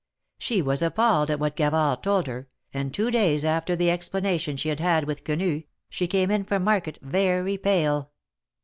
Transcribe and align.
She 0.39 0.63
was 0.63 0.81
appalled 0.81 1.29
at 1.29 1.37
what 1.39 1.55
Gavard 1.55 2.01
told 2.01 2.25
her, 2.25 2.47
and 2.73 2.91
two 2.91 3.11
days 3.11 3.45
after 3.45 3.75
the 3.75 3.91
explanation 3.91 4.57
she 4.57 4.69
had 4.69 4.79
had 4.79 5.03
with 5.03 5.23
Quenu, 5.23 5.61
she 5.91 6.07
came 6.07 6.31
in 6.31 6.43
from 6.43 6.63
market 6.63 6.97
very 7.03 7.55
pale. 7.55 8.09